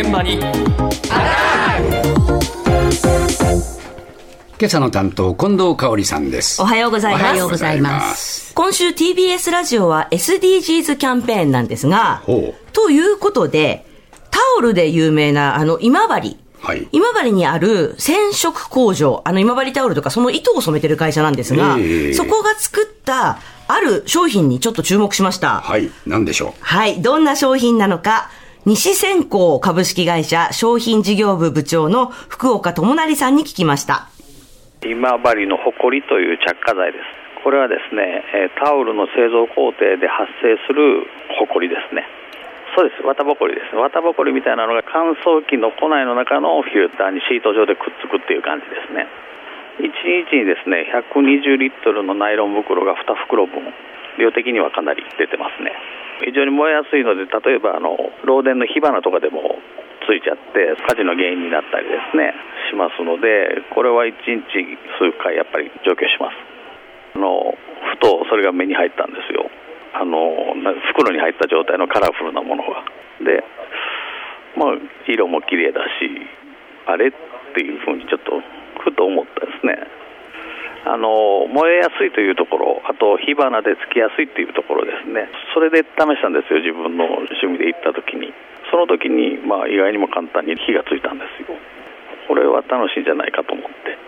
[0.00, 0.50] 現場に今
[4.62, 6.62] 朝の担当、近藤香織さんです。
[6.62, 7.22] おはようございます。
[7.22, 8.54] おはようございます。
[8.54, 12.22] 今週 TBS ラジオは SDGs キャンペーンなんですが
[12.72, 13.84] ということで、
[14.30, 16.38] タオルで有名なあの今治。
[16.60, 23.38] はい今治にある染色工場、あの今治タオルとかその糸を染めてる会社なんですが、ええそこが作った
[23.68, 25.60] ある商品にちょっと注目しました。
[25.60, 28.30] はい、何でしょはい、どんな商品なのか、
[28.66, 34.12] 西線香株式会社商品事業部部長の福岡智成さんに聞きました。
[34.84, 37.04] 今治の誇りという着火剤です。
[37.42, 41.08] これはですね、タオルの製造工程で発生する
[41.40, 42.04] 誇りですね。
[42.76, 43.74] そうです、綿ぼこりです。
[43.74, 49.08] 綿ぼこりみたいなのが乾燥機の庫内の中のフィルターにシート状でくっつくっていう感じですね。
[49.80, 49.88] 1
[50.28, 50.84] 日にですね、
[51.16, 53.72] 120リットルのナイロン袋が2袋分、
[54.18, 55.72] 量的にはかなり出てますね。
[56.24, 59.58] 非常に燃えやすいので、例えばあの漏電の火花とかでも
[60.06, 62.34] ついちゃって火事の原因になったりですね
[62.70, 64.42] しますのでこれは1日
[64.98, 66.36] 数回やっぱり除去します。
[67.14, 67.54] あの
[67.94, 69.50] ふとそれが目に入ったんですよ。
[69.92, 70.54] あの
[70.94, 72.84] 袋に入った状態のカラフルなものが。
[73.20, 73.44] で
[74.56, 76.10] まあ色も綺麗だし
[76.86, 77.12] あれっ
[77.54, 78.40] ていうふうにちょっと
[78.82, 79.76] ふと思ったですね。
[80.84, 88.32] あの燃えやすいというところ、あと火花でつきやすいっていうところですね、それで試したんですよ、自分の趣味で行った時に、
[88.70, 91.56] その時にまあ意外にも簡単に火がついたんですよ、
[92.28, 93.98] これは楽しいんじゃないかと思って。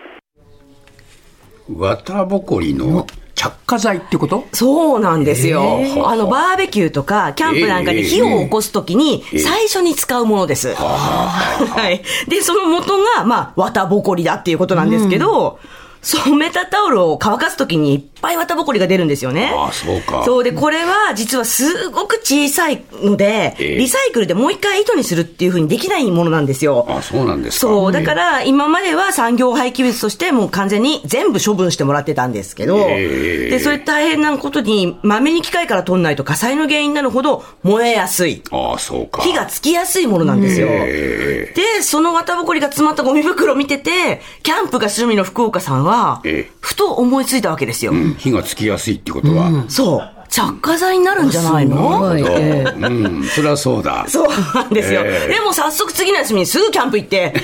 [1.69, 4.45] う綿ぼこりの着火剤ってこと？
[4.53, 5.81] そうなんですよ。
[5.81, 6.07] えー。
[6.07, 10.75] あの、バーベキューとか、キャンプなんかで火を起こすときに、最初に使うものです。
[10.75, 12.03] はい。
[12.29, 15.59] で、その元が、まあ、綿ぼこりだっていうことなんですけど、
[16.03, 19.53] 染めたタオルを乾かすときにいっぱい綿ぼこりが出るんですよね。
[19.55, 20.25] ああ、そうか。
[20.25, 26.86] そうで、これは実はすごく小さいので、ええリサイクルでもう一回糸にするっていうふうにできないものなんですよ。
[26.89, 27.61] あそうなんですか。
[27.69, 27.92] そう。
[27.92, 38.42] だから、今までは産業廃棄物としてもう完全に全部処分してもらってたんですけど、ええで、それ大変なことに、まめに機械から取んないと火災の原因になるほど燃えやすい。
[38.51, 39.23] ああ、そうか。
[39.23, 40.67] 火がつきやすいものなんですよ。
[40.70, 45.92] えで、その綿ぼこりが詰まったゴミ袋を見てて、キャンプが趣味の福岡さんは
[46.25, 47.92] ええ、ふと思いついたわけですよ。
[47.92, 49.64] うん火がつきやすいってことは。
[49.69, 50.08] そう。
[50.29, 52.08] 着火剤になるんじゃないの？
[52.08, 54.07] なるほどうん、それはそうだ。
[54.08, 55.02] そうなんですよ。
[55.05, 57.35] ええでも早速次の休みにすぐキャンプ行って、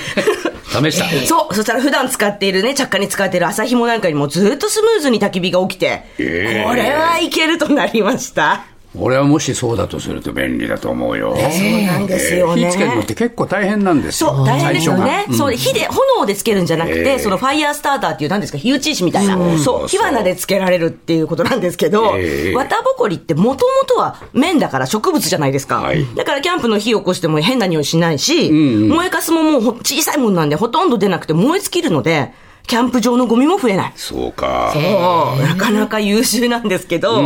[0.65, 1.05] 試した？
[1.27, 1.53] そう。
[1.55, 8.63] そしたら普段使っているね、着火に使っている朝紐なんかにもずっとスムーズに焚き火が起きて、ええこれはいけるとなりました。
[8.97, 11.35] 俺はもしそうだとすると便利だと思うよ。
[11.35, 12.65] そうなんですよね。
[12.65, 14.29] 火つけるのって結構大変なんですよ。
[14.31, 15.27] そう、大変ですよね。
[15.31, 19.37] そう、火で、炎でつけるんじゃなくて、ええそのファイヤースターターっていう、なんですか、火打ち石みたいな。
[19.59, 25.81] そう火花でつけられるっていうことなんですけど、ええ綿ぼこりってもともとは綿だから植物じゃないですか。
[25.81, 26.05] はい。
[26.15, 32.33] だからキャンプの火を起こしても変な匂いしないし、燃えかすももうほ小さいもんなんでほとんど出なくて燃え尽きるので、
[32.69, 33.93] キャンプ場のゴミも増えない。
[33.95, 34.69] そうか。
[34.71, 37.23] そう、なかなか優秀なんですけど、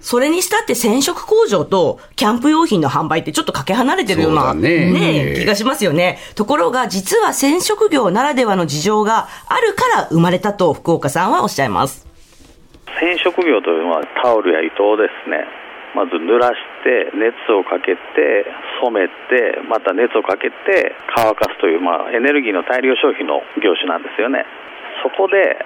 [0.00, 6.18] それにしたって染色工場とキャンプ用品の販売ってちょっとかけ離れてるような、ねね気がしますよね。
[6.34, 12.06] ところが実は染色業ならではの事情があるから生まれたと福岡さんはおっしゃいます。
[12.98, 15.44] 染色業というのはタオルや糸をですね
[15.94, 16.54] まず濡らし
[16.84, 18.46] て熱をかけて
[18.80, 24.46] 染めてまた熱をかけて乾かすという、まあ、エネルギーの大量消費の業種なんですよね
[25.02, 25.58] そこで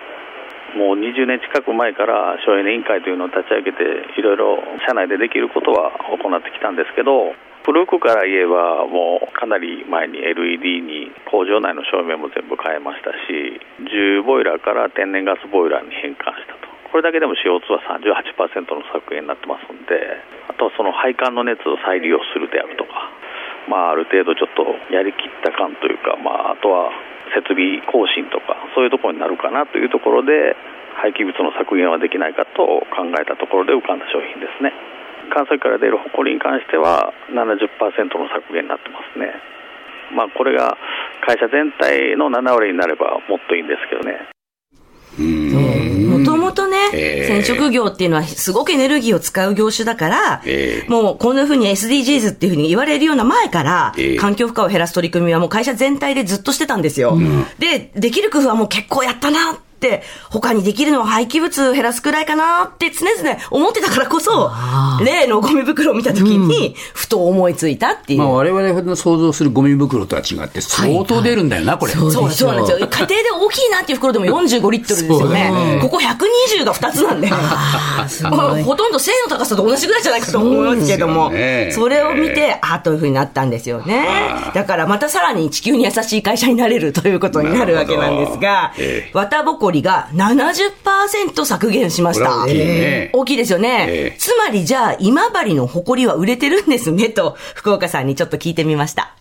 [0.74, 3.84] もう20年近く前から省エネ委員会というのを立ち上げて
[4.18, 16.68] いろいろ社内でできることは行ってきたんですけど古くから言えばもうかなり前に LED に工場内の照明も全部変えましたし重ボイラーから天然ガスボイラーに変換したと。
[16.90, 19.98] これだけでも CO2 は38%の削減になってますんで
[20.46, 23.10] あとはその配管の熱を再利用するであるとか
[23.68, 26.92] まあ、ある程度ちょっとやりきった感というか、まあ、あとは
[27.34, 30.56] 設備更新とかそういうところになるかなというところで
[30.94, 34.72] 廃棄物の削減はできないかと考えたところで浮かんだ商品ですね。
[35.32, 37.58] 乾燥機から出るホコリに関しては70%
[38.18, 39.34] の削減になってますね。
[40.14, 40.76] まあこれが
[41.26, 44.28] 会社全体の7割になればもっといいんですけどね、
[47.04, 57.18] ええ染色業っていうのはすごくエネルギーを使う業種だから、ええもうこんな風に SDGs っていう風に言われるような前から、ええ環境負荷を減らす取り組みはもう会社全体でずっとしてたんですよ。
[57.58, 59.56] で、できる工夫はもう結構やったなっ
[60.30, 64.50] 他にできるのは廃棄物減らすくらいかなって常々思ってたからこそ、
[65.04, 68.20] 例のゴミ袋を見た時に、ふと思いついたっていう。
[68.20, 71.92] まあ、我々の想像するゴミ袋とは違って、相当出るんだよな、これ。
[71.92, 72.86] そうそうなんですよ。
[72.86, 75.78] 家庭で大きいなっていう袋でも 45リットルですよね。
[75.82, 77.28] ここ120が2つなんで。
[78.64, 81.30] ほとんど背の高さと同じぐらいじゃないかと思いますけども。
[81.72, 84.06] それを見て、ああ、というふうになったんですよね。
[84.54, 88.72] だからまたさらに地球に優しい会社になれるということになるわけなんですが、
[89.12, 92.44] 綿ぼこりが70%削減しました。
[92.44, 93.10] 大きいね。
[93.12, 94.14] 大きいですよね。
[94.18, 99.14] つまりじゃあ、今治の埃は売れてるんですねと、福岡さんにちょっと聞いてみました。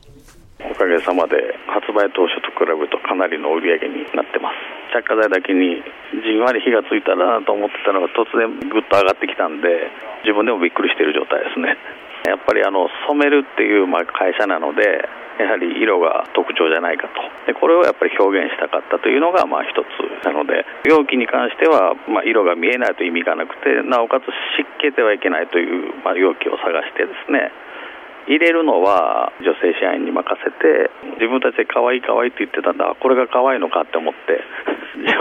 [0.73, 4.57] おかげさまで発売当初と比べるとかなりの売り上げになってます
[4.89, 5.83] 着火剤だけに
[6.23, 9.91] じんわり火がついたらなと思ってたのが突然ぐっと上がってきたんで
[10.25, 11.77] 自分でもびっくりしている状態ですね
[12.25, 15.05] やっぱりあの染めるっていうまあ会社なので
[15.39, 17.21] やはり色が特徴じゃないかと。
[17.47, 24.25] でこれをやっぱり表現したかったというのがまあ一つなので容器に関してはまあ色が見えないと意味がなくてなおかつ
[24.57, 27.51] 湿気てはいけないというまあ容器を探してですね
[28.27, 30.89] 入れるのは女性社員に任せて
[31.19, 34.39] 自分たちで可愛い可愛いって言ってたんだこれが可愛いのかって思って
[35.01, 35.19] いや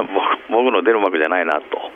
[0.51, 1.91] 僕の出る幕じゃないなと。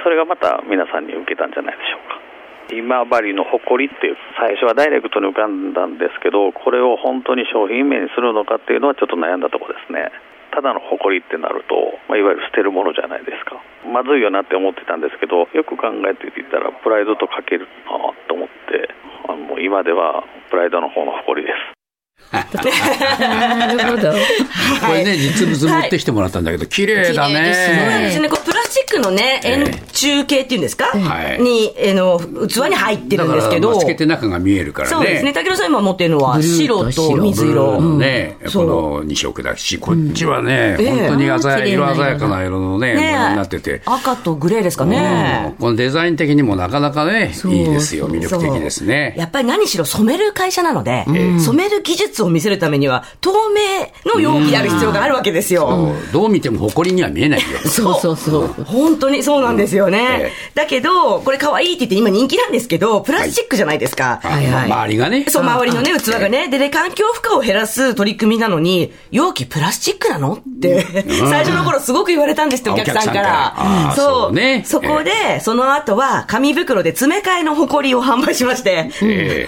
[0.00, 2.21] それがまた皆さんに受けたんじゃないでしょうか。
[2.70, 10.12] 今治の誇りっていう最初はダイレクトに浮かんだんですけどこれを本当に商品名にするのかっていうのはちょっと悩んだところですね
[10.52, 11.74] ただの誇りってなると、
[12.08, 13.56] まあ、いわゆる捨てるものじゃないですか
[13.88, 18.92] まずいよなって思ってたんですけどよく考えてみたらプライドとかけるなと思って
[19.28, 21.82] あの今ではプライドの方の誇りです
[22.32, 22.40] な
[23.76, 24.12] るほど。
[24.12, 27.52] これね、実物持ってきてもらったんだけど、綺麗だね。
[27.54, 28.28] そうなんですね。
[28.72, 33.78] チックのね、円柱形っていうんですか、はいに、あの、器に入ってるんですけど。
[33.78, 34.94] つけて中が見えるからね。
[34.94, 35.32] そうですね。
[35.32, 37.80] 武田さん今持ってるのは白と水色。
[37.98, 43.82] ね、この2色だし、こっちはね、本当に鮮や色鮮やかな色のね、ものになってて。
[43.84, 45.54] 赤とグレーですかね。
[45.60, 48.08] このデザイン的にもなかなかね、いいですよ。
[48.08, 49.14] 魅力的ですね。
[49.18, 55.92] やっぱり何しろ染める会社なので、染める技術を見せるためには、透明の容器である必要があるわけですよ。
[56.12, 57.46] どう見ても誇りには見えないよ。
[57.64, 58.61] そうそうそう。
[58.64, 60.32] 本当にそうなんですよね。
[60.54, 64.20] だけど、これ可愛いって言って今人気なんですけど、プラスチックじゃないですか。
[64.22, 64.72] はいはい。
[64.72, 65.24] 周りがね。
[65.28, 66.48] そう、周りのね、器がね。
[66.48, 70.86] でね、環境負荷を減らす取り組みなのに、容器プラスチックなのって、
[71.28, 73.92] 最初の頃すごく言われたんですって、お客さんから。
[73.96, 74.32] そう。
[74.32, 74.62] ね。
[74.64, 78.90] そこで、その後は、紙袋で詰め替えの埃りを販売しまして、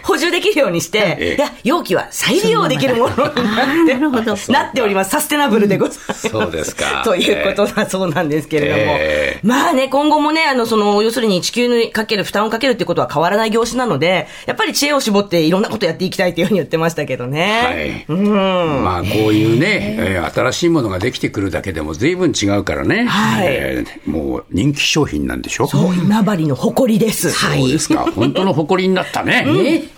[0.02, 5.10] 補充できるようにして、いや、容器は再利用できるものになって、なっております。
[5.10, 6.28] サステナブルでございます。
[6.28, 7.02] そうですか。
[7.04, 8.98] ということだそうなんですけれども。
[9.42, 17.60] まあね、今後もね、あの、その、要するに地球にかける負担をかけるってことは変わらない業種なので、やっぱり知恵を絞っていろんなことやっていきたいというふうに言ってましたけどね。
[17.64, 18.04] はい。
[18.08, 18.84] うん。
[18.84, 23.04] まあ、こういうね、えー、新しいものができてくるだけでも随分違うからね。
[23.04, 23.46] はい。
[23.48, 25.66] えー、もう人気商品なんでしょ？
[25.66, 27.30] そう、今治の誇りです。
[27.30, 28.06] そうですか。
[28.14, 29.44] 本当の誇りになったね。
[29.46, 29.90] うん、